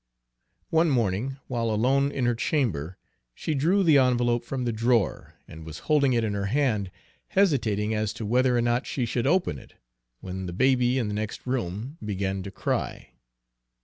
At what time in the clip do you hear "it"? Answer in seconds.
6.13-6.23, 9.59-9.75